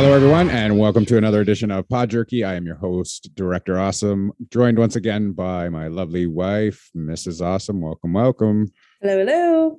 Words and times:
Hello, 0.00 0.14
everyone, 0.14 0.48
and 0.48 0.78
welcome 0.78 1.04
to 1.04 1.18
another 1.18 1.42
edition 1.42 1.70
of 1.70 1.86
Pod 1.86 2.08
Jerky. 2.08 2.42
I 2.42 2.54
am 2.54 2.64
your 2.64 2.76
host, 2.76 3.28
Director 3.34 3.78
Awesome, 3.78 4.32
joined 4.48 4.78
once 4.78 4.96
again 4.96 5.32
by 5.32 5.68
my 5.68 5.88
lovely 5.88 6.26
wife, 6.26 6.88
Mrs. 6.96 7.44
Awesome. 7.44 7.82
Welcome, 7.82 8.14
welcome. 8.14 8.72
Hello, 9.02 9.18
hello. 9.18 9.78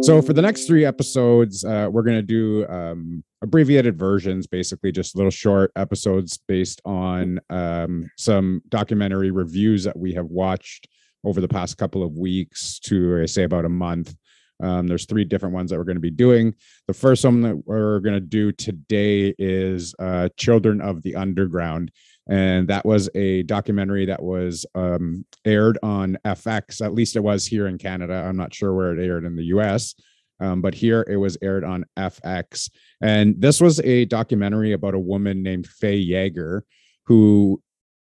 So, 0.00 0.22
for 0.22 0.32
the 0.32 0.40
next 0.40 0.64
three 0.66 0.86
episodes, 0.86 1.62
uh, 1.62 1.90
we're 1.92 2.04
going 2.04 2.16
to 2.16 2.22
do 2.22 2.66
um, 2.68 3.22
abbreviated 3.42 3.98
versions, 3.98 4.46
basically 4.46 4.92
just 4.92 5.14
little 5.14 5.30
short 5.30 5.72
episodes 5.76 6.38
based 6.38 6.80
on 6.86 7.38
um, 7.50 8.08
some 8.16 8.62
documentary 8.70 9.30
reviews 9.30 9.84
that 9.84 9.98
we 9.98 10.14
have 10.14 10.30
watched 10.30 10.88
over 11.22 11.42
the 11.42 11.48
past 11.48 11.76
couple 11.76 12.02
of 12.02 12.16
weeks 12.16 12.78
to, 12.78 13.20
I 13.22 13.26
say, 13.26 13.42
about 13.42 13.66
a 13.66 13.68
month. 13.68 14.14
Um, 14.62 14.86
there's 14.86 15.06
three 15.06 15.24
different 15.24 15.54
ones 15.54 15.70
that 15.70 15.78
we're 15.78 15.84
going 15.84 15.96
to 15.96 16.00
be 16.00 16.10
doing. 16.10 16.54
The 16.86 16.94
first 16.94 17.24
one 17.24 17.40
that 17.42 17.66
we're 17.66 18.00
going 18.00 18.14
to 18.14 18.20
do 18.20 18.52
today 18.52 19.34
is 19.38 19.94
uh, 19.98 20.28
Children 20.36 20.80
of 20.80 21.02
the 21.02 21.16
Underground. 21.16 21.90
And 22.28 22.68
that 22.68 22.84
was 22.84 23.08
a 23.14 23.42
documentary 23.42 24.06
that 24.06 24.22
was 24.22 24.64
um, 24.74 25.24
aired 25.44 25.78
on 25.82 26.16
FX. 26.24 26.84
At 26.84 26.94
least 26.94 27.16
it 27.16 27.20
was 27.20 27.44
here 27.44 27.66
in 27.66 27.78
Canada. 27.78 28.14
I'm 28.14 28.36
not 28.36 28.54
sure 28.54 28.74
where 28.74 28.96
it 28.96 29.04
aired 29.04 29.24
in 29.24 29.34
the 29.34 29.46
US, 29.46 29.94
um, 30.38 30.62
but 30.62 30.74
here 30.74 31.04
it 31.08 31.16
was 31.16 31.36
aired 31.42 31.64
on 31.64 31.84
FX. 31.98 32.70
And 33.00 33.34
this 33.40 33.60
was 33.60 33.80
a 33.80 34.04
documentary 34.04 34.72
about 34.72 34.94
a 34.94 34.98
woman 34.98 35.42
named 35.42 35.66
Faye 35.66 35.96
Yager 35.96 36.64
who 37.06 37.60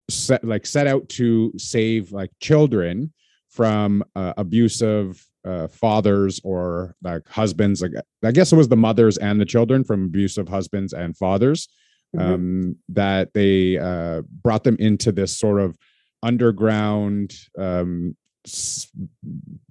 set 0.08 0.44
like 0.44 0.66
set 0.66 0.86
out 0.86 1.08
to 1.08 1.52
save 1.56 2.12
like 2.12 2.30
children 2.40 3.12
from 3.50 4.04
uh, 4.14 4.34
abusive 4.36 5.26
uh, 5.44 5.66
fathers 5.68 6.40
or 6.44 6.94
like 7.02 7.26
husbands 7.28 7.82
like 7.82 7.92
i 8.24 8.30
guess 8.30 8.52
it 8.52 8.56
was 8.56 8.68
the 8.68 8.76
mothers 8.76 9.18
and 9.18 9.40
the 9.40 9.44
children 9.44 9.82
from 9.84 10.04
abusive 10.04 10.48
husbands 10.48 10.92
and 10.92 11.16
fathers 11.16 11.68
Mhm. 12.14 12.20
um, 12.34 12.76
that 12.90 13.32
they 13.32 13.78
uh, 13.78 14.20
brought 14.42 14.64
them 14.64 14.76
into 14.78 15.12
this 15.12 15.38
sort 15.38 15.58
of 15.60 15.78
underground 16.22 17.34
um, 17.58 18.14
s- 18.46 18.90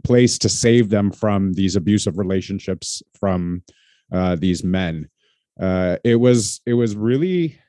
place 0.04 0.38
to 0.40 0.50
save 0.50 0.90
them 0.90 1.12
from 1.12 1.54
these 1.54 1.76
abusive 1.76 2.18
relationships 2.18 3.04
from 3.20 3.62
uh, 4.12 4.36
these 4.36 4.64
men 4.64 5.08
uh, 5.60 5.98
it 6.04 6.16
was 6.16 6.62
it 6.66 6.74
was 6.74 6.96
really 6.96 7.60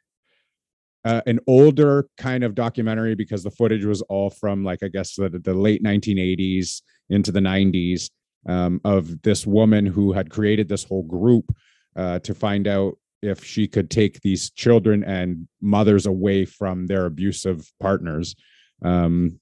uh, 1.04 1.20
an 1.26 1.40
older 1.46 2.06
kind 2.16 2.44
of 2.44 2.54
documentary 2.54 3.14
because 3.14 3.42
the 3.42 3.50
footage 3.50 3.84
was 3.84 4.02
all 4.02 4.30
from 4.30 4.64
like 4.64 4.82
I 4.82 4.88
guess 4.88 5.16
the, 5.16 5.28
the 5.28 5.54
late 5.54 5.82
1980s 5.82 6.82
into 7.10 7.32
the 7.32 7.40
90s 7.40 8.10
um, 8.48 8.80
of 8.84 9.22
this 9.22 9.46
woman 9.46 9.86
who 9.86 10.12
had 10.12 10.30
created 10.30 10.68
this 10.68 10.84
whole 10.84 11.02
group 11.02 11.54
uh, 11.96 12.18
to 12.20 12.34
find 12.34 12.66
out 12.66 12.94
if 13.22 13.44
she 13.44 13.68
could 13.68 13.90
take 13.90 14.20
these 14.20 14.50
children 14.50 15.04
and 15.04 15.46
mothers 15.60 16.06
away 16.06 16.44
from 16.44 16.86
their 16.86 17.06
abusive 17.06 17.70
partners. 17.80 18.34
Um, 18.84 19.38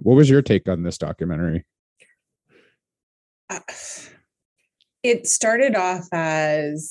what 0.00 0.14
was 0.14 0.28
your 0.28 0.42
take 0.42 0.68
on 0.68 0.82
this 0.82 0.98
documentary? 0.98 1.64
Uh, 3.48 3.60
It 5.02 5.26
started 5.26 5.76
off 5.76 6.06
as 6.12 6.90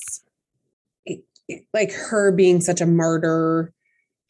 like 1.74 1.92
her 1.92 2.32
being 2.32 2.60
such 2.60 2.80
a 2.80 2.86
martyr 2.86 3.72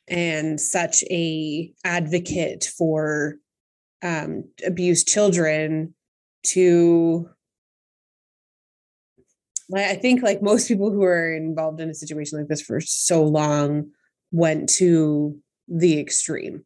and 0.08 0.60
such 0.60 1.02
a 1.04 1.72
advocate 1.84 2.68
for 2.76 3.36
um, 4.02 4.44
abused 4.66 5.08
children 5.08 5.94
to 6.44 7.28
I 9.74 9.94
think 9.94 10.22
like 10.22 10.42
most 10.42 10.68
people 10.68 10.90
who 10.90 11.02
are 11.02 11.32
involved 11.32 11.80
in 11.80 11.88
a 11.88 11.94
situation 11.94 12.38
like 12.38 12.48
this 12.48 12.60
for 12.60 12.80
so 12.80 13.24
long 13.24 13.90
went 14.30 14.68
to 14.70 15.38
the 15.66 15.98
extreme. 15.98 16.64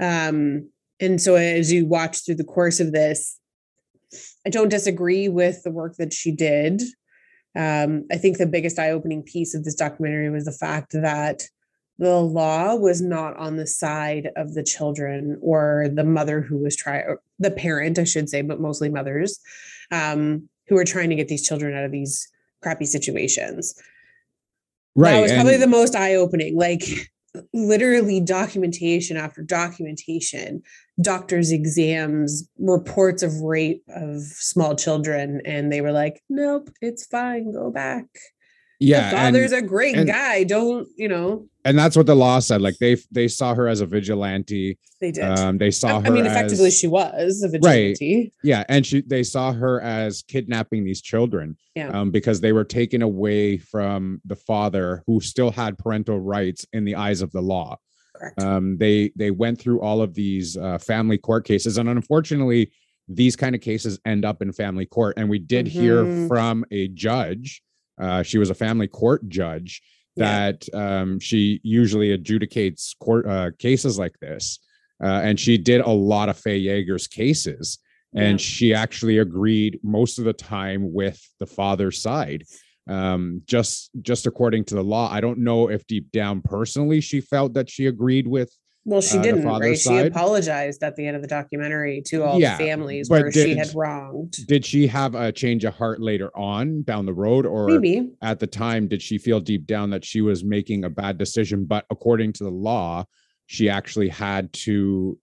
Um, 0.00 0.70
and 1.00 1.20
so 1.20 1.34
as 1.34 1.72
you 1.72 1.86
watch 1.86 2.24
through 2.24 2.36
the 2.36 2.44
course 2.44 2.78
of 2.78 2.92
this, 2.92 3.38
I 4.46 4.50
don't 4.50 4.68
disagree 4.68 5.28
with 5.28 5.62
the 5.62 5.70
work 5.70 5.96
that 5.96 6.12
she 6.12 6.30
did. 6.30 6.82
Um, 7.56 8.04
I 8.12 8.16
think 8.16 8.38
the 8.38 8.46
biggest 8.46 8.78
eye 8.78 8.90
opening 8.90 9.22
piece 9.22 9.54
of 9.54 9.64
this 9.64 9.74
documentary 9.74 10.30
was 10.30 10.44
the 10.44 10.52
fact 10.52 10.92
that 10.92 11.42
the 11.98 12.20
law 12.20 12.74
was 12.74 13.00
not 13.00 13.36
on 13.36 13.56
the 13.56 13.66
side 13.66 14.30
of 14.36 14.54
the 14.54 14.62
children 14.62 15.38
or 15.40 15.88
the 15.92 16.04
mother 16.04 16.40
who 16.40 16.58
was 16.58 16.76
trying, 16.76 17.16
the 17.38 17.50
parent, 17.50 17.98
I 17.98 18.04
should 18.04 18.28
say, 18.28 18.42
but 18.42 18.60
mostly 18.60 18.88
mothers 18.88 19.40
um, 19.90 20.48
who 20.68 20.74
were 20.74 20.84
trying 20.84 21.10
to 21.10 21.16
get 21.16 21.28
these 21.28 21.46
children 21.46 21.74
out 21.76 21.84
of 21.84 21.92
these 21.92 22.28
crappy 22.62 22.84
situations. 22.84 23.80
Right. 24.94 25.12
That 25.12 25.22
was 25.22 25.32
probably 25.32 25.54
and- 25.54 25.62
the 25.62 25.68
most 25.68 25.94
eye 25.94 26.14
opening. 26.14 26.56
Like 26.56 26.82
literally 27.52 28.20
documentation 28.20 29.16
after 29.16 29.42
documentation, 29.42 30.62
doctors' 31.00 31.52
exams, 31.52 32.48
reports 32.58 33.22
of 33.22 33.40
rape 33.40 33.84
of 33.88 34.22
small 34.22 34.74
children. 34.74 35.40
And 35.44 35.72
they 35.72 35.80
were 35.80 35.92
like, 35.92 36.22
nope, 36.28 36.70
it's 36.80 37.06
fine. 37.06 37.52
Go 37.52 37.70
back. 37.70 38.06
Yeah, 38.80 39.10
the 39.10 39.16
and- 39.16 39.34
father's 39.36 39.52
a 39.52 39.62
great 39.62 39.96
and- 39.96 40.06
guy. 40.06 40.44
Don't, 40.44 40.88
you 40.96 41.08
know, 41.08 41.46
and 41.64 41.78
that's 41.78 41.96
what 41.96 42.06
the 42.06 42.14
law 42.14 42.38
said. 42.38 42.60
Like 42.60 42.76
they 42.78 42.96
they 43.10 43.28
saw 43.28 43.54
her 43.54 43.68
as 43.68 43.80
a 43.80 43.86
vigilante. 43.86 44.78
they 45.00 45.10
did. 45.12 45.24
Um, 45.24 45.58
they 45.58 45.70
saw 45.70 45.98
I, 45.98 46.00
her. 46.00 46.06
I 46.06 46.10
mean, 46.10 46.26
effectively, 46.26 46.66
as- 46.68 46.78
she 46.78 46.86
was 46.86 47.42
a 47.42 47.48
vigilante. 47.48 48.32
yeah 48.42 48.64
and 48.68 48.84
she 48.86 49.00
they 49.02 49.22
saw 49.22 49.52
her 49.52 49.80
as 49.82 50.22
kidnapping 50.22 50.84
these 50.84 51.00
children 51.02 51.56
Yeah. 51.74 51.88
um, 51.88 52.10
because 52.10 52.40
they 52.40 52.52
were 52.52 52.64
taken 52.64 53.02
away 53.02 53.58
from 53.58 54.20
the 54.24 54.36
father 54.36 55.02
who 55.06 55.20
still 55.20 55.50
had 55.50 55.76
parental 55.78 56.18
rights 56.20 56.64
in 56.72 56.84
the 56.84 56.94
eyes 56.96 57.20
of 57.22 57.30
the 57.32 57.42
law 57.42 57.76
Correct. 58.14 58.40
um, 58.42 58.78
they 58.78 59.10
they 59.16 59.30
went 59.30 59.58
through 59.60 59.80
all 59.80 60.00
of 60.00 60.14
these 60.14 60.56
uh, 60.56 60.78
family 60.78 61.18
court 61.18 61.44
cases 61.44 61.76
and 61.78 61.88
unfortunately 61.88 62.70
these 63.08 63.36
kind 63.36 63.54
of 63.54 63.60
cases 63.60 64.00
end 64.06 64.24
up 64.24 64.40
in 64.42 64.52
family 64.52 64.86
court 64.86 65.14
and 65.18 65.28
we 65.28 65.38
did 65.38 65.66
hear 65.66 66.02
Mhm. 66.04 66.28
from 66.28 66.64
a 66.70 66.88
judge 66.88 67.62
uh, 67.98 68.22
she 68.22 68.38
was 68.38 68.50
a 68.50 68.54
family 68.54 68.88
court 68.88 69.28
judge 69.28 69.82
Yeah. 70.16 70.50
that 70.50 70.74
um, 70.74 71.18
she 71.20 71.60
usually 71.62 72.16
adjudicates 72.16 72.94
court 72.98 73.26
uh, 73.26 73.50
cases 73.58 73.98
like 73.98 74.18
this 74.20 74.58
uh, 75.02 75.20
and 75.24 75.38
she 75.38 75.58
did 75.58 75.80
a 75.82 75.90
lot 75.90 76.28
of 76.28 76.38
Faye 76.38 76.58
Yager's 76.58 77.06
cases 77.06 77.78
and 78.14 78.40
Yeah. 78.40 78.44
she 78.44 78.74
actually 78.74 79.18
agreed 79.18 79.78
most 79.82 80.18
of 80.18 80.24
the 80.24 80.32
time 80.32 80.92
with 80.92 81.20
the 81.40 81.46
father's 81.46 82.00
side 82.00 82.44
um 82.88 83.42
just 83.46 83.90
just 84.00 84.26
according 84.28 84.64
to 84.64 84.74
the 84.76 84.82
law 84.82 85.10
i 85.12 85.20
don't 85.20 85.38
know 85.40 85.68
if 85.68 85.84
deep 85.88 86.10
down 86.12 86.40
personally 86.40 87.00
she 87.00 87.20
felt 87.20 87.52
that 87.54 87.68
she 87.68 87.86
agreed 87.86 88.28
with 88.28 88.50
Well, 88.88 89.00
she 89.00 89.18
uh, 89.18 89.22
didn't, 89.22 89.44
right? 89.44 89.76
She 89.76 89.98
apologized 89.98 90.84
at 90.84 90.94
the 90.94 91.04
end 91.08 91.16
of 91.16 91.22
the 91.22 91.26
documentary 91.28 92.02
to 92.06 92.22
all 92.22 92.38
Yeah, 92.40 92.56
the 92.56 92.64
families 92.64 93.10
where 93.10 93.32
she 93.32 93.56
had 93.56 93.74
wronged. 93.74 94.36
did 94.46 94.64
she 94.64 94.86
have 94.86 95.16
a 95.16 95.32
change 95.32 95.64
of 95.64 95.74
heart 95.74 96.00
later 96.00 96.30
on 96.38 96.84
down 96.84 97.04
the 97.04 97.12
road 97.12 97.46
or 97.46 97.66
Maybe. 97.66 98.12
at 98.22 98.38
the 98.38 98.46
time 98.46 98.86
did 98.86 99.02
she 99.02 99.18
feel 99.18 99.40
deep 99.40 99.66
down 99.66 99.90
that 99.90 100.04
she 100.04 100.20
was 100.20 100.44
making 100.44 100.84
a 100.84 100.88
bad 100.90 101.18
decision 101.18 101.64
but 101.64 101.84
according 101.90 102.32
to 102.34 102.44
the 102.44 102.50
law 102.50 103.04
she 103.46 103.68
actually 103.68 104.08
had 104.08 104.52
to 104.52 105.18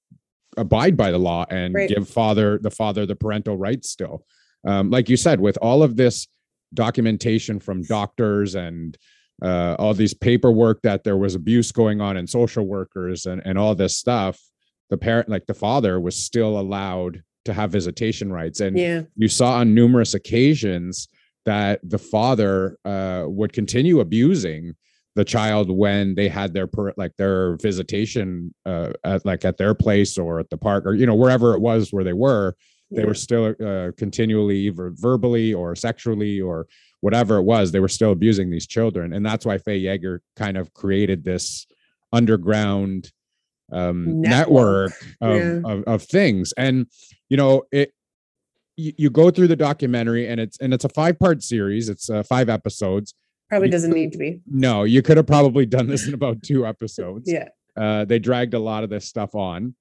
abide 0.57 0.97
by 0.97 1.09
the 1.09 1.17
law 1.17 1.45
and 1.49 1.73
Right. 1.73 1.87
give 1.89 2.07
father 2.09 2.59
the 2.61 2.69
father 2.71 3.05
the 3.05 3.15
parental 3.15 3.57
rights 3.57 3.89
still 3.89 4.25
um, 4.67 4.89
like 4.89 5.07
you 5.07 5.15
said 5.17 5.39
with 5.39 5.57
all 5.61 5.83
of 5.83 5.95
this 5.95 6.27
documentation 6.73 7.59
from 7.61 7.81
doctors 7.83 8.55
and 8.55 8.97
uh, 9.41 9.75
all 9.79 9.93
these 9.93 10.13
paperwork 10.13 10.81
that 10.83 11.03
there 11.03 11.17
was 11.17 11.35
abuse 11.35 11.71
going 11.71 12.01
on 12.01 12.17
in 12.17 12.27
social 12.27 12.65
workers 12.65 13.25
and, 13.25 13.41
and 13.45 13.57
all 13.57 13.73
this 13.75 13.97
stuff 13.97 14.39
the 14.89 14.97
parent 14.97 15.27
like 15.29 15.45
the 15.47 15.53
father 15.53 15.99
was 15.99 16.15
still 16.15 16.59
allowed 16.59 17.23
to 17.45 17.53
have 17.53 17.71
visitation 17.71 18.31
rights 18.31 18.59
and 18.59 18.77
Yeah. 18.77 19.01
you 19.15 19.27
saw 19.27 19.55
on 19.55 19.73
numerous 19.73 20.13
occasions 20.13 21.07
that 21.45 21.79
the 21.83 21.97
father 21.97 22.77
uh, 22.85 23.23
would 23.27 23.51
continue 23.53 23.99
abusing 23.99 24.73
the 25.15 25.25
child 25.25 25.69
when 25.69 26.15
they 26.15 26.27
had 26.27 26.53
their 26.53 26.67
per, 26.67 26.93
like 26.97 27.15
their 27.17 27.55
visitation 27.57 28.53
uh, 28.65 28.93
at 29.03 29.25
like 29.25 29.45
at 29.45 29.57
their 29.57 29.73
place 29.75 30.17
or 30.17 30.39
at 30.39 30.49
the 30.49 30.57
park 30.57 30.85
or 30.85 30.93
you 30.93 31.05
know 31.05 31.15
wherever 31.15 31.53
it 31.53 31.59
was 31.59 31.91
where 31.91 32.03
they 32.03 32.13
were 32.13 32.55
they 32.93 33.01
yeah. 33.01 33.07
were 33.07 33.13
still 33.13 33.53
uh, 33.65 33.91
continually 33.97 34.57
either 34.67 34.91
verbally 34.93 35.53
or 35.53 35.75
sexually 35.75 36.39
or 36.39 36.67
whatever 37.01 37.37
it 37.37 37.43
was 37.43 37.71
they 37.71 37.79
were 37.79 37.87
still 37.99 38.11
abusing 38.11 38.49
these 38.49 38.67
children 38.67 39.13
and 39.13 39.25
that's 39.25 39.45
why 39.45 39.57
Faye 39.57 39.77
Yager 39.77 40.21
kind 40.35 40.57
of 40.57 40.73
created 40.73 41.23
this 41.23 41.65
underground 42.11 43.11
um, 43.71 44.21
network, 44.21 44.91
Network, 44.91 45.17
of, 45.21 45.37
yeah. 45.37 45.71
of 45.71 45.83
of 45.85 46.03
things 46.03 46.53
and 46.57 46.85
you 47.29 47.37
know 47.37 47.63
it 47.71 47.91
you, 48.77 48.93
you 48.97 49.09
go 49.09 49.31
through 49.31 49.47
the 49.47 49.55
documentary 49.55 50.27
and 50.27 50.39
it's 50.39 50.57
and 50.59 50.73
it's 50.73 50.85
a 50.85 50.89
five 50.89 51.17
part 51.17 51.41
series 51.43 51.89
it's 51.89 52.09
uh, 52.09 52.23
five 52.23 52.49
episodes 52.49 53.15
Probably 53.49 53.69
doesn't 53.69 53.93
need 53.93 54.11
to 54.13 54.17
be. 54.17 54.41
no 54.47 54.83
you 54.83 55.01
could 55.01 55.17
have 55.17 55.27
probably 55.27 55.65
done 55.65 55.87
this 55.87 56.07
in 56.07 56.13
about 56.13 56.43
two 56.43 56.65
episodes 56.67 57.31
Yeah. 57.31 57.49
uh 57.75 58.05
they 58.05 58.19
dragged 58.19 58.53
a 58.53 58.59
lot 58.59 58.83
of 58.83 58.89
this 58.89 59.05
stuff 59.07 59.33
on 59.35 59.75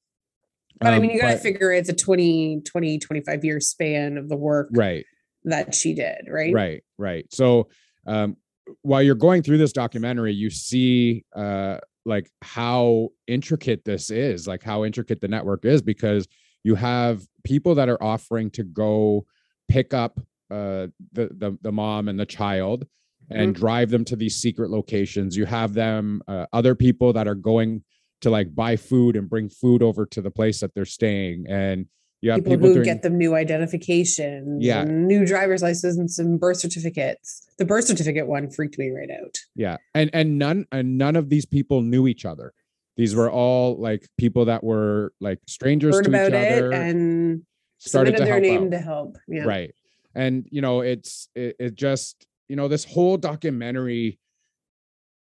But 0.81 0.93
I 0.93 0.97
Um, 0.97 1.03
mean, 1.03 1.11
you 1.11 1.21
got 1.21 1.33
to 1.33 1.39
figure 1.39 1.73
it's 1.73 1.89
a 1.89 1.95
20, 1.95 2.63
20, 2.63 2.99
25 2.99 3.45
year 3.45 3.61
span 3.61 4.17
of 4.17 4.29
the 4.29 4.37
work 4.37 4.69
right 4.73 5.05
that 5.45 5.75
she 5.75 5.95
did, 5.95 6.29
right? 6.29 6.53
right 6.55 6.85
right 6.99 7.27
so 7.31 7.69
um 8.07 8.37
while 8.83 9.03
you're 9.03 9.15
going 9.15 9.43
through 9.43 9.59
this 9.59 9.73
documentary, 9.73 10.33
you 10.33 10.51
see 10.51 11.25
uh, 11.35 11.79
like 12.05 12.31
how 12.43 13.09
intricate 13.27 13.85
this 13.85 14.11
is, 14.11 14.47
like 14.47 14.63
how 14.63 14.85
intricate 14.85 15.21
the 15.21 15.29
network 15.29 15.65
is, 15.65 15.83
because 15.83 16.27
you 16.65 16.75
have 16.75 17.23
people 17.45 17.75
that 17.75 17.89
are 17.89 18.03
offering 18.03 18.51
to 18.51 18.63
go 18.65 19.27
pick 19.69 19.95
up 19.95 20.21
uh, 20.51 20.87
the, 21.13 21.29
the 21.37 21.59
the 21.63 21.73
mom 21.73 22.09
and 22.09 22.21
the 22.21 22.27
child 22.27 22.87
and 23.31 23.55
mm-hmm. 23.55 23.61
drive 23.61 23.91
them 23.91 24.05
to 24.05 24.17
these 24.17 24.37
secret 24.37 24.71
locations. 24.71 25.37
You 25.37 25.47
have 25.47 25.73
them 25.75 26.23
uh, 26.29 26.47
other 26.53 26.75
people 26.75 27.13
that 27.15 27.27
are 27.27 27.35
going 27.35 27.83
to 28.23 28.31
like 28.31 28.55
buy 28.55 28.77
food 28.77 29.17
and 29.17 29.29
bring 29.29 29.49
food 29.49 29.83
over 29.83 30.07
to 30.07 30.21
the 30.21 30.31
place 30.31 30.61
that 30.61 30.75
they're 30.75 30.85
staying 30.85 31.47
and 31.49 31.87
you 32.23 32.31
have 32.31 32.39
people, 32.39 32.53
people 32.53 32.69
who 32.69 32.75
doing, 32.75 32.85
get 32.85 33.03
them 33.03 33.19
new 33.19 33.35
identification, 33.35 34.59
yeah, 34.61 34.85
new 34.85 35.27
driver's 35.27 35.61
license 35.61 36.21
and 36.21 36.39
birth 36.39 36.59
certificates. 36.59 37.49
The 37.59 37.65
birth 37.65 37.85
certificate 37.85 38.29
one 38.29 38.49
freaked 38.49 38.79
me 38.79 38.91
right 38.91 39.11
out. 39.11 39.39
Yeah, 39.57 39.79
and 39.93 40.09
and 40.13 40.39
none 40.39 40.67
and 40.71 40.97
none 40.97 41.17
of 41.17 41.31
these 41.31 41.45
people 41.45 41.83
knew 41.83 42.07
each 42.07 42.25
other. 42.25 42.55
These 42.97 43.17
were 43.17 43.29
all 43.29 43.77
like 43.77 44.09
people 44.19 44.45
that 44.45 44.63
were 44.63 45.13
like 45.21 45.41
strangers 45.49 45.97
Heard 45.97 46.05
to 46.05 46.11
each 46.11 46.33
other 46.33 46.73
and 46.73 47.43
started 47.79 48.17
to 48.17 48.25
their 48.25 48.35
help 48.35 48.43
name 48.43 48.65
out. 48.67 48.71
to 48.71 48.79
help. 48.79 49.19
Yeah, 49.27 49.43
right. 49.43 49.75
And 50.15 50.47
you 50.53 50.61
know, 50.61 50.83
it's 50.83 51.29
it, 51.35 51.57
it 51.59 51.75
just 51.75 52.29
you 52.49 52.55
know 52.55 52.69
this 52.69 52.85
whole 52.85 53.17
documentary 53.17 54.21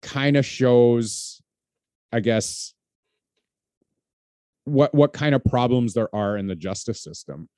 kind 0.02 0.36
of 0.36 0.44
shows, 0.44 1.40
I 2.12 2.20
guess, 2.20 2.74
what 4.64 4.94
what 4.94 5.12
kind 5.12 5.34
of 5.34 5.44
problems 5.44 5.94
there 5.94 6.14
are 6.14 6.36
in 6.36 6.46
the 6.46 6.54
justice 6.54 7.02
system. 7.02 7.48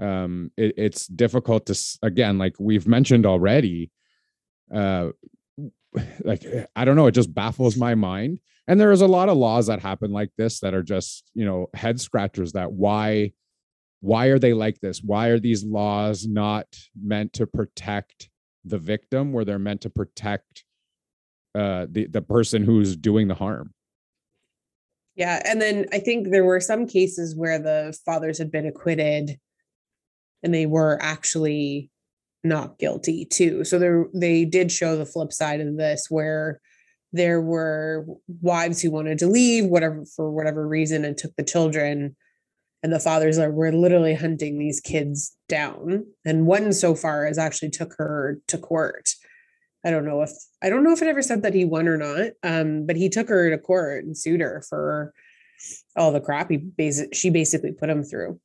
Um 0.00 0.52
it, 0.56 0.74
it's 0.76 1.06
difficult 1.06 1.66
to 1.66 1.98
again 2.02 2.38
like 2.38 2.54
we've 2.58 2.86
mentioned 2.86 3.26
already 3.26 3.90
uh 4.72 5.08
like 6.22 6.44
i 6.76 6.84
don't 6.84 6.96
know 6.96 7.06
it 7.06 7.12
just 7.12 7.34
baffles 7.34 7.76
my 7.76 7.94
mind. 7.94 8.40
And 8.66 8.78
there 8.78 8.92
is 8.92 9.00
a 9.00 9.06
lot 9.06 9.30
of 9.30 9.38
laws 9.38 9.68
that 9.68 9.80
happen 9.80 10.12
like 10.12 10.30
this 10.36 10.60
that 10.60 10.74
are 10.74 10.82
just 10.82 11.30
you 11.34 11.44
know 11.44 11.68
head 11.74 12.00
scratchers 12.00 12.52
that 12.52 12.72
why 12.72 13.32
why 14.00 14.26
are 14.26 14.38
they 14.38 14.52
like 14.52 14.78
this? 14.80 15.02
Why 15.02 15.28
are 15.28 15.40
these 15.40 15.64
laws 15.64 16.26
not 16.26 16.66
meant 17.00 17.32
to 17.34 17.46
protect 17.46 18.30
the 18.64 18.78
victim 18.78 19.32
where 19.32 19.44
they're 19.44 19.58
meant 19.58 19.80
to 19.82 19.90
protect 19.90 20.64
uh 21.54 21.86
the 21.90 22.06
the 22.06 22.22
person 22.22 22.62
who's 22.62 22.96
doing 22.96 23.28
the 23.28 23.34
harm 23.34 23.72
yeah. 25.18 25.42
And 25.44 25.60
then 25.60 25.86
I 25.92 25.98
think 25.98 26.30
there 26.30 26.44
were 26.44 26.60
some 26.60 26.86
cases 26.86 27.34
where 27.34 27.58
the 27.58 27.98
fathers 28.06 28.38
had 28.38 28.52
been 28.52 28.66
acquitted 28.66 29.36
and 30.44 30.54
they 30.54 30.64
were 30.64 30.96
actually 31.02 31.90
not 32.44 32.78
guilty 32.78 33.24
too. 33.24 33.64
So 33.64 33.80
there 33.80 34.06
they 34.14 34.44
did 34.44 34.70
show 34.70 34.96
the 34.96 35.04
flip 35.04 35.32
side 35.32 35.60
of 35.60 35.76
this 35.76 36.06
where 36.08 36.60
there 37.12 37.40
were 37.40 38.06
wives 38.40 38.80
who 38.80 38.92
wanted 38.92 39.18
to 39.18 39.26
leave 39.26 39.64
whatever 39.66 40.04
for 40.14 40.30
whatever 40.30 40.68
reason 40.68 41.04
and 41.04 41.18
took 41.18 41.34
the 41.34 41.42
children 41.42 42.14
and 42.84 42.92
the 42.92 43.00
fathers 43.00 43.38
are 43.38 43.50
were 43.50 43.72
literally 43.72 44.14
hunting 44.14 44.56
these 44.56 44.80
kids 44.80 45.36
down 45.48 46.04
and 46.24 46.46
one 46.46 46.72
so 46.72 46.94
far 46.94 47.26
has 47.26 47.38
actually 47.38 47.70
took 47.70 47.94
her 47.96 48.38
to 48.46 48.58
court 48.58 49.14
I 49.88 49.90
don't 49.90 50.04
know 50.04 50.20
if 50.20 50.30
I 50.62 50.68
don't 50.68 50.84
know 50.84 50.92
if 50.92 51.00
it 51.00 51.08
ever 51.08 51.22
said 51.22 51.42
that 51.44 51.54
he 51.54 51.64
won 51.64 51.88
or 51.88 51.96
not. 51.96 52.32
Um, 52.42 52.84
but 52.84 52.96
he 52.96 53.08
took 53.08 53.26
her 53.30 53.48
to 53.48 53.56
court 53.56 54.04
and 54.04 54.14
sued 54.14 54.42
her 54.42 54.62
for 54.68 55.14
all 55.96 56.12
the 56.12 56.20
crap 56.20 56.50
he 56.50 56.58
basic 56.58 57.14
she 57.14 57.30
basically 57.30 57.72
put 57.72 57.88
him 57.88 58.04
through. 58.04 58.38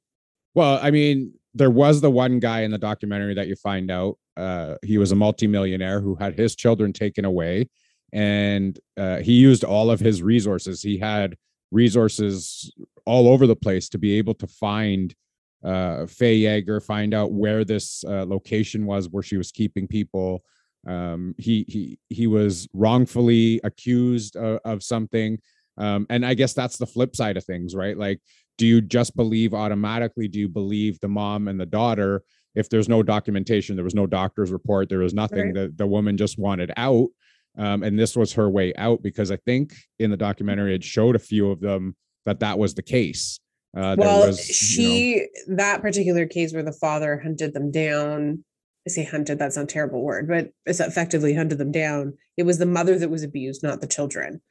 Well, 0.56 0.80
I 0.82 0.90
mean, 0.90 1.34
there 1.54 1.70
was 1.70 2.00
the 2.00 2.10
one 2.10 2.40
guy 2.40 2.62
in 2.62 2.72
the 2.72 2.78
documentary 2.78 3.34
that 3.34 3.50
you 3.50 3.58
find 3.58 3.92
out 3.92 4.18
uh, 4.38 4.76
he 4.84 4.98
was 4.98 5.12
a 5.12 5.18
multimillionaire 5.18 6.00
who 6.00 6.16
had 6.16 6.40
his 6.40 6.56
children 6.56 6.94
taken 6.94 7.26
away, 7.26 7.70
and 8.14 8.80
uh, 8.96 9.18
he 9.18 9.34
used 9.34 9.66
all 9.66 9.92
of 9.92 10.00
his 10.00 10.24
resources. 10.24 10.82
He 10.82 10.98
had 10.98 11.36
resources 11.72 12.74
all 13.06 13.28
over 13.28 13.48
the 13.48 13.56
place 13.56 13.90
to 13.90 13.98
be 13.98 14.18
able 14.18 14.36
to 14.36 14.48
find 14.48 15.14
uh, 15.62 16.06
Faye 16.06 16.36
Yager, 16.36 16.80
find 16.80 17.14
out 17.14 17.34
where 17.34 17.66
this 17.66 18.06
uh, 18.06 18.26
location 18.26 18.86
was 18.86 19.10
where 19.10 19.24
she 19.24 19.36
was 19.36 19.52
keeping 19.52 19.90
people 19.90 20.42
um, 20.88 21.36
he 21.38 21.66
he 21.68 22.00
he 22.10 22.28
was 22.28 22.68
wrongfully 22.74 23.62
accused 23.64 24.36
of, 24.36 24.60
of 24.66 24.84
something. 24.84 25.40
Um, 25.76 26.06
and 26.12 26.24
i 26.24 26.36
guess 26.36 26.54
that's 26.54 26.78
the 26.78 26.86
flip 26.86 27.16
side 27.16 27.36
of 27.36 27.46
things 27.46 27.76
right? 27.76 27.98
Like 27.98 28.22
do 28.60 28.68
you 28.68 28.80
just 28.80 29.16
believe 29.16 29.56
automatically? 29.56 30.28
Do 30.28 30.40
you 30.40 30.48
believe 30.48 31.00
the 31.00 31.08
mom 31.08 31.48
and 31.48 31.60
the 31.60 31.66
daughter? 31.66 32.22
If 32.54 32.70
there's 32.70 32.88
no 32.88 33.02
documentation 33.02 33.76
there 33.76 33.84
was 33.84 33.96
no 33.96 34.06
doctor's 34.06 34.52
report 34.52 34.90
there 34.90 35.00
was 35.00 35.14
nothing 35.14 35.46
right. 35.48 35.54
that 35.56 35.78
the 35.78 35.88
woman 35.88 36.18
just 36.18 36.38
wanted 36.38 36.72
out. 36.78 37.10
Um, 37.58 37.84
and 37.84 37.98
this 37.98 38.16
was 38.16 38.34
her 38.34 38.50
way 38.50 38.74
out 38.76 39.04
because 39.04 39.32
i 39.32 39.36
think 39.36 39.74
in 40.00 40.10
the 40.10 40.18
documentary 40.18 40.74
it 40.74 40.84
showed 40.84 41.16
a 41.16 41.20
few 41.20 41.52
of 41.52 41.60
them 41.60 41.96
that 42.26 42.40
that 42.40 42.58
was 42.58 42.74
the 42.74 42.82
case 42.82 43.40
uh, 43.78 43.96
well 43.96 44.26
was, 44.26 44.44
she 44.44 45.14
you 45.14 45.28
know, 45.48 45.58
that 45.58 45.82
particular 45.84 46.26
case 46.26 46.52
where 46.52 46.64
the 46.64 46.72
father 46.74 47.20
hunted 47.20 47.54
them 47.54 47.70
down 47.70 48.44
I 48.86 48.90
say 48.90 49.06
hunted, 49.06 49.40
that's 49.40 49.56
not 49.56 49.64
a 49.64 49.68
terrible 49.68 50.02
word, 50.02 50.28
but 50.28 50.52
it's 50.66 50.80
effectively 50.80 51.34
hunted 51.34 51.58
them 51.58 51.72
down. 51.72 52.18
It 52.36 52.44
was 52.44 52.58
the 52.58 52.66
mother 52.66 53.00
that 53.00 53.10
was 53.10 53.24
abused, 53.24 53.64
not 53.64 53.80
the 53.80 53.88
children. 53.88 54.42